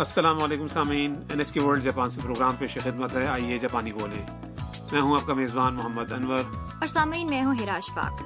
[0.00, 3.92] السلام علیکم سامعین N H K world Japan سے پروگرام پیش خدمت ہے۔ آئیے جاپانی
[3.92, 4.26] بولیں۔
[4.92, 8.22] میں ہوں آپ کا میزبان محمد انور۔ اور سامعین میں ہوں ہراش پاک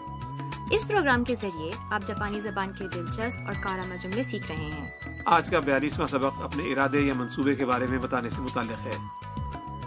[0.71, 4.91] اس پروگرام کے ذریعے آپ جاپانی زبان کے دلچسپ اور کارآمد جملے سیکھ رہے ہیں۔
[5.27, 8.97] آج کا بیالیسواں سبق اپنے ارادے یا منصوبے کے بارے میں بتانے سے متعلق ہے۔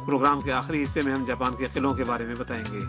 [0.05, 2.79] پروگرام کے آخری حصے میں ہم جاپان کے قلعوں کے بارے میں بتائیں گے۔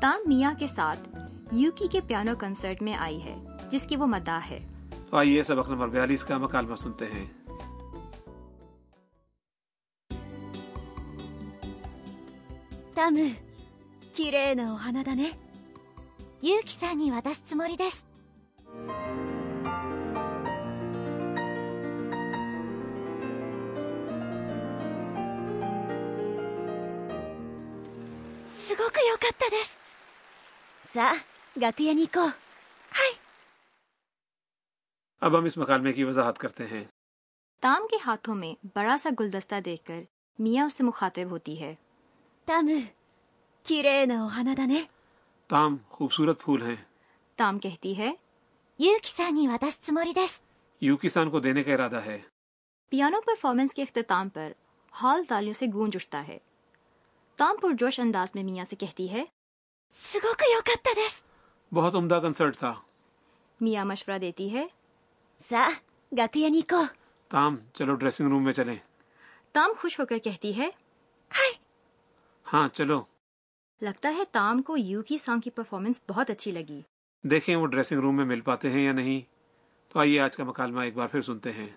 [0.00, 1.08] تام میاں کے ساتھ
[1.52, 3.36] یوکی کے پیانو کنسرٹ میں آئی ہے
[3.70, 4.66] جس کی وہ مداح ہے۔
[5.10, 7.26] تو آئیے سبق نمبر بیالیس کا مکالمہ سنتے ہیں۔
[12.94, 13.16] تم
[14.14, 14.54] کیرے
[16.42, 17.10] یوکی سان نی
[31.57, 32.33] 楽屋に行こう
[35.21, 36.83] اب ہم اس مکالمے کی وضاحت کرتے ہیں
[37.63, 40.01] تام کے ہاتھوں میں بڑا سا گلدستہ دیکھ کر
[40.39, 41.73] میاں اس سے مخاطب ہوتی ہے
[42.47, 42.79] タム
[43.65, 44.81] 綺麗なお花だね
[45.49, 46.75] تام خوبصورت پھول ہیں
[47.37, 48.11] تام کہتی ہے
[48.79, 50.41] ユウキさんに渡すつもりです
[50.81, 52.17] یو کسان کو دینے کا ارادہ ہے
[52.91, 54.51] پیانو پرفارمنس کے اختتام پر
[54.93, 56.37] ہال تالیوں سے گونج اٹھتا ہے
[57.37, 59.23] تام پرجوش انداز میں میاں سے کہتی ہے
[59.93, 61.23] すごく良かったです
[61.71, 62.73] بہت عمدہ کنسرٹ تھا
[63.61, 64.65] میاں مشورہ دیتی ہے
[65.39, 65.81] さあ
[66.11, 66.87] 楽屋に行こう
[67.31, 68.75] تام چلو ڈریسنگ روم میں چلیں
[69.55, 70.69] تام خوش ہو کر کہتی ہے
[71.31, 71.53] はい
[72.45, 73.01] ہاں چلو
[73.81, 76.81] لگتا ہے تام کو یو کی سانگ کی پرفارمنس بہت اچھی لگی
[77.23, 79.21] دیکھیں وہ ڈریسنگ روم میں مل پاتے ہیں یا نہیں
[79.91, 81.67] تو آئیے آج کا مکالمہ ایک بار پھر سنتے ہیں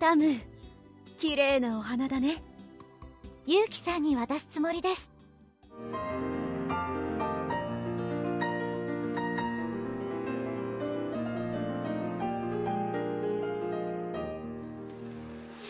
[0.00, 0.28] タム
[1.18, 2.36] 綺麗なお花だね
[3.46, 5.08] ユウキさんに渡すつもりです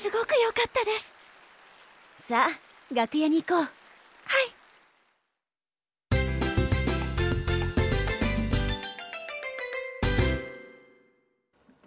[0.02, 1.12] すごく良かったです
[2.18, 2.46] さ
[2.90, 3.68] あ楽屋に行こうはい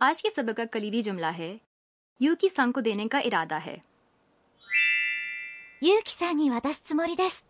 [0.01, 1.55] آج کے سبق کا کلیدی جملہ ہے
[2.21, 3.77] یو کی سانگ کو دینے کا ارادہ ہے
[5.81, 7.43] ユウキさんに渡すつもりです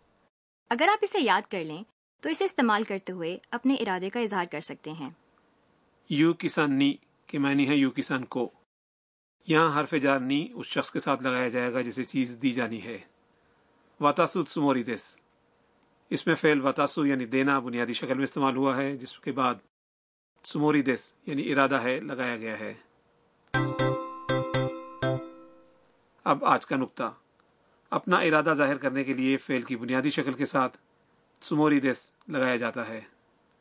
[0.70, 1.82] اگر آپ اسے یاد کر لیں
[2.22, 5.08] تو اسے استعمال کرتے ہوئے اپنے ارادے کا اظہار کر سکتے ہیں
[6.10, 6.92] یو کسان نی
[7.28, 8.50] کے معنی ہے یو کسان کو
[9.47, 12.83] یہاں حرف جار نی اس شخص کے ساتھ لگایا جائے گا جسے چیز دی جانی
[12.83, 12.97] ہے۔
[13.99, 15.17] واتاسو سموری دس۔
[16.09, 19.55] اس میں فعل واتاسو یعنی دینا بنیادی شکل میں استعمال ہوا ہے، جس کے بعد
[20.43, 22.73] سموری دس یعنی ارادہ ہے لگایا گیا ہے۔
[26.23, 27.13] اب آج کا نقطہ۔
[27.89, 30.77] اپنا ارادہ ظاہر کرنے کے لیے فعل کی بنیادی شکل کے ساتھ
[31.41, 33.01] سموری دس لگایا جاتا ہے۔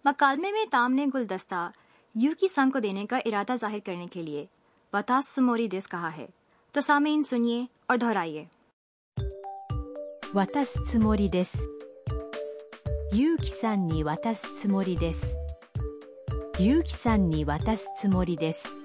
[0.05, 1.71] مکالمے میں تام نے گلدستہ
[2.15, 4.47] یو کی کو دینے کا ارادہ ظاہر کرنے کے لیے۔
[4.96, 6.26] وتاس سموری دیس کہا ہے
[6.74, 8.46] تو سامعین سنیے اور دہرائیے
[10.34, 11.70] 渡すつもりです
[13.12, 15.36] ユウキさんに渡すつもりです
[16.58, 18.78] ユウキさんに渡すつもりです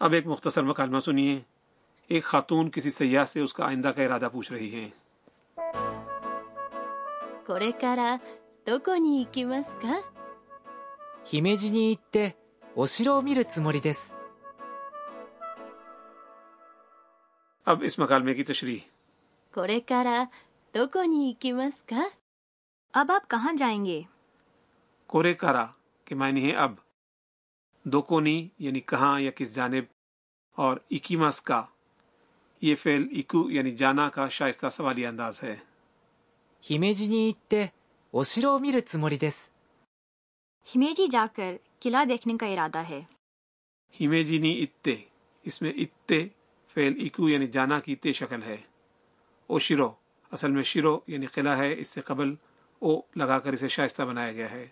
[0.00, 1.40] اب ایک مختصر مکالمہ سنیے
[2.10, 4.88] ایک خاتون کسی سیاح سے اس کا آئندہ کا ارادہ پوچھ رہی ہے
[7.46, 8.20] これから
[8.66, 10.02] どこに行きますか
[11.24, 12.36] 姫路に行って
[12.76, 14.14] お城を見るつもりです
[17.64, 18.80] اب اس مکالمے کی تشریح
[19.54, 20.30] これから
[20.72, 22.10] どこに行きますか
[22.94, 24.02] اب آپ کہاں جائیں گے
[25.06, 25.66] کورے کارا
[26.04, 26.74] کے معنی ہے اب
[27.84, 29.84] دوکونی یعنی کہاں یا کس جانب
[30.58, 31.62] اور اکیماس کا
[32.62, 35.56] یہ فعل اکو یعنی جانا کا شائستہ سوالی انداز ہے
[36.64, 37.72] 姫路に行って
[38.16, 39.52] お城を見るつもりです
[40.68, 43.00] ہمیجی جا کر قلعہ دیکھنے کا ارادہ ہے
[43.94, 44.94] ہیمیجی نی اتے
[45.44, 46.26] اس میں اتے
[46.76, 48.56] فعل اکو یعنی جانا کی تے شکل ہے
[49.50, 49.88] او شرو
[50.32, 52.34] اصل میں شرو یعنی قلعہ ہے اس سے قبل
[52.82, 54.66] او لگا کر اسے شائستہ بنایا گیا ہے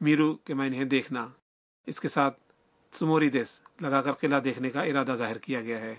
[0.00, 1.26] میرو کے معنی ہے دیکھنا
[1.86, 2.38] اس کے ساتھ
[2.92, 5.94] سموری دیس لگا کر قلعہ دیکھنے کا ارادہ ظاہر کیا گیا ہے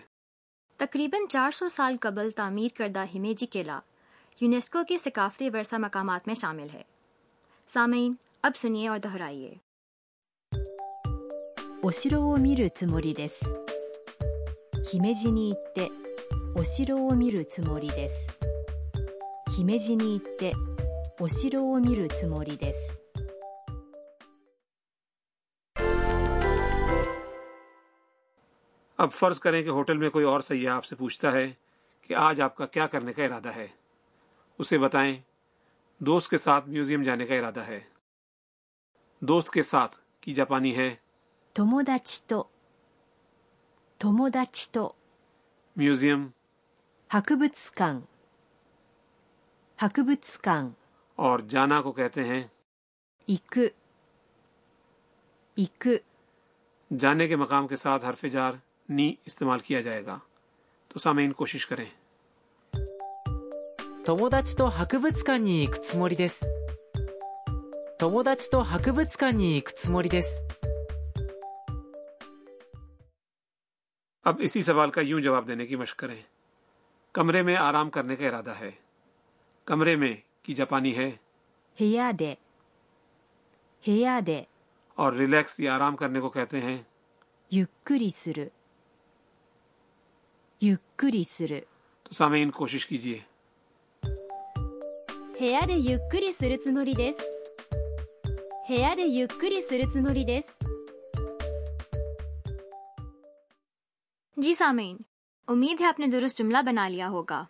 [0.79, 3.79] تقریباً چار سو سال قبل تعمیر کردہ ہمیجی قلعہ
[4.42, 6.82] یونیسکو کے ثقافتی ورثہ مقامات میں شامل ہے۔
[7.66, 9.54] سامعین اب سنیے اور دہرائیے۔
[28.98, 31.50] اب فرض کریں کہ ہوٹل میں کوئی اور سیاح آپ سے پوچھتا ہے
[32.08, 33.81] کہ آج آپ کا کیا کرنے کا ارادہ ہے۔
[34.62, 35.20] اسے بتائیں
[35.98, 37.80] دوست کے ساتھ میوزیم جانے کا ارادہ ہے۔
[39.20, 40.94] دوست کے ساتھ کی جاپانی ہے۔
[45.76, 46.26] میوزیم۔
[51.14, 52.44] اور جانا کو کہتے ہیں۔
[56.96, 58.52] جانے کے مقام کے ساتھ حرف جار
[58.88, 60.18] نی استعمال کیا جائے گا۔
[60.88, 62.01] تو سامعین کوشش کریں۔
[64.05, 66.39] 友達と博物館に行くつもりです
[67.99, 70.43] 友達と博物館に行くつもりです
[74.25, 76.21] اب اسی سوال کا یوں جواب دینے کی مشق کریں
[77.15, 78.71] کمرے میں آرام کرنے کا ارادہ ہے
[79.67, 80.13] کمرے میں
[80.43, 81.09] کی جاپانی ہے
[81.77, 82.37] 部屋で
[83.83, 84.45] 部屋で
[84.97, 86.77] اور ریلیکس یا آرام کرنے کو کہتے ہیں
[87.51, 88.51] ゆっくりする
[90.61, 91.67] ゆっくりする
[92.05, 93.19] تو سامعین کوشش کیجیے
[95.41, 97.19] 部屋でゆっくりするつもりです
[98.67, 100.57] 部屋でゆっくりするつもりです
[104.37, 104.97] جی سامعین
[105.47, 107.43] امید ہے آپ نے درست جملہ بنا لیا ہوگا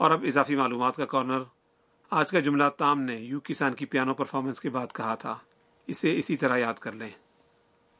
[0.00, 1.42] اور اب اضافی معلومات کا کارنر
[2.12, 5.34] آج کا جملہ تام نے یو کسان کی پیانو پرفارمنس کے بعد کہا تھا
[5.88, 7.10] اسے اسی طرح یاد کر لیں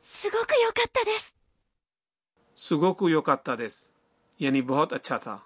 [0.02, 1.32] すごく良かったです
[2.58, 3.76] سگوکو یوکاتا دس
[4.39, 5.37] یعنی بہت اچھا تھا۔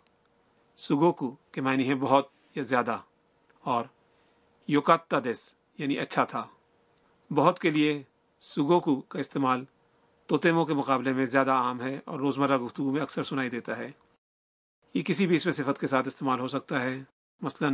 [0.75, 2.97] سگوکو کے معنی ہے بہت یا زیادہ
[3.59, 3.85] اور
[4.67, 6.47] یوکاتا دس یعنی اچھا تھا۔
[7.33, 8.03] بہت کے لیے
[8.41, 9.65] سگوکو کا استعمال
[10.25, 13.91] توتیموں کے مقابلے میں زیادہ عام ہے اور روزمرہ گفتگو میں اکثر سنائی دیتا ہے۔
[14.93, 17.01] یہ کسی بھی اس میں صفت کے ساتھ استعمال ہو سکتا ہے۔
[17.41, 17.69] مثلا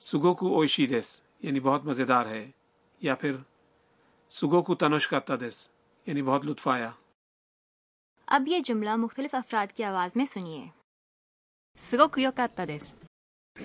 [0.00, 2.50] سگوکو اوشی دس یعنی بہت مزیدار ہے
[3.00, 3.36] یا پھر
[4.28, 5.68] سگوکو تنوش کا دس
[6.06, 6.90] یعنی بہت لطف آیا۔
[8.31, 10.65] اب یہ جملہ مختلف افراد کی آواز میں سنیے
[11.77, 12.97] すごく良かったです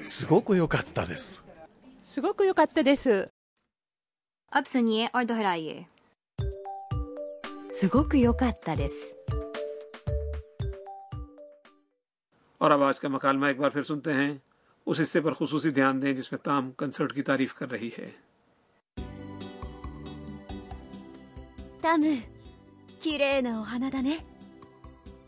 [0.04, 1.42] すごく良かったです。
[2.02, 3.28] すごく良かったです。
[4.52, 5.82] اب سنیے اور دہرائیے
[7.70, 9.14] すごく良かったです
[12.60, 14.32] اور اب آج کا مکالمہ ایک بار پھر سنتے ہیں
[14.86, 18.10] اس حصے پر خصوصی دھیان دیں جس میں تام کنسرٹ کی تعریف کر رہی ہے
[21.82, 22.10] タム
[23.00, 24.24] 綺麗なお花だね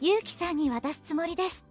[0.01, 1.65] ユウキさんに渡すつもりです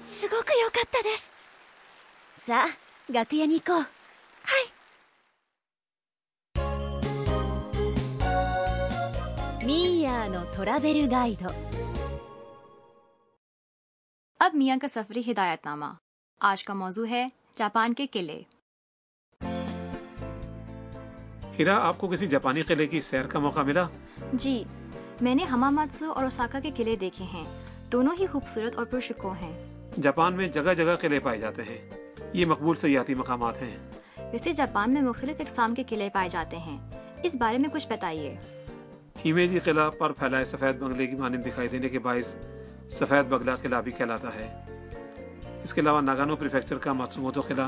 [0.00, 1.30] すごく良かったです
[2.36, 3.86] さあ楽屋に行こうは
[9.62, 11.50] いミーヤーのトラベルガイド
[14.40, 15.86] اب میاں کا سفری ہدایت نامہ
[16.40, 18.41] آج کا موضوع ہے جاپان کے قلعے۔
[21.59, 23.87] ہیرا آپ کو کسی جاپانی قلعے کی سیر کا موقع ملا؟
[24.33, 24.63] جی
[25.21, 27.43] میں نے ہماماتسو اور اوساکا کے قلعے دیکھے ہیں۔
[27.91, 31.91] دونوں ہی خوبصورت اور پرشکو ہیں۔ جاپان میں جگہ جگہ قلعے پائے جاتے ہیں۔
[32.33, 33.77] یہ مقبول سیاحتی مقامات ہیں۔
[34.31, 36.91] ویسے جاپان میں مختلف اقسام کے قلعے پائے جاتے ہیں۔
[37.23, 38.35] اس بارے میں کچھ بتائیے۔
[39.25, 42.35] ہیمیجی قلعہ پر پھیلائے سفید بنگلے کی مانند دکھائی دینے کے باعث
[42.91, 44.72] سفید بگلا قلعہ بھی کہلاتا ہے۔
[45.63, 47.67] اس کے علاوہ ناگانو پریفیکچر کا ماتسوموتو قلعہ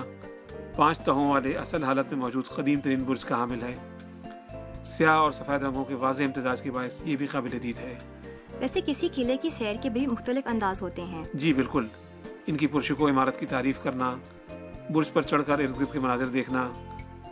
[0.75, 3.75] پانچ تہوں والے اصل حالت میں موجود قدیم ترین برج کا حامل ہے۔
[4.85, 7.95] سیاہ اور سفید رنگوں کے واضح امتزاج کے باعث یہ بھی قابل دید ہے۔
[8.59, 11.87] ویسے کسی قلعے کی سیر کے بھی مختلف انداز ہوتے ہیں۔ جی بالکل۔
[12.47, 14.15] ان کی پرشکو عمارت کی تعریف کرنا
[14.89, 16.69] برج پر چڑھ کر ارد گرد کے مناظر دیکھنا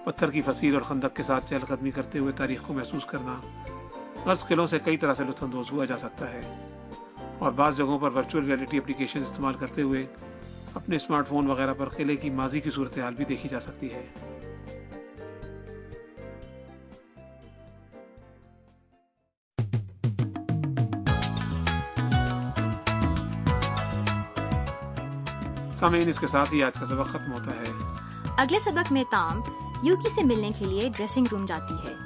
[0.05, 3.39] پتھر کی فصیل اور خندق کے ساتھ چہل قدمی کرتے ہوئے تاریخ کو محسوس کرنا
[4.25, 6.41] غرض قلعوں سے کئی طرح سے لطف اندوز ہوا جا سکتا ہے۔
[7.39, 10.05] اور بعض جگہوں پر ورچوئل ریئلٹی اپلیکیشن استعمال کرتے ہوئے
[10.75, 14.07] اپنے اسمارٹ فون وغیرہ پر قلعے کی ماضی کی صورتحال بھی دیکھی جا سکتی ہے۔
[25.73, 27.71] سامعین، اس کے ساتھ ہی آج کا سبق ختم ہوتا ہے۔
[28.37, 29.41] اگلے سبق میں تام
[29.83, 32.02] یوکی سے ملنے کے لیے ڈریسنگ روم جاتی ہے۔